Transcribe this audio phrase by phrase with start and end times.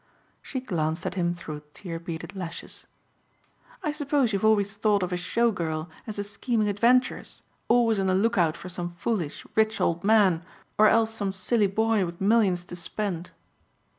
[0.41, 2.87] She glanced at him through tear beaded lashes.
[3.83, 8.07] "I suppose you've always thought of a show girl as a scheming adventuress always on
[8.07, 10.43] the lookout for some foolish, rich old man
[10.75, 13.29] or else some silly boy with millions to spend."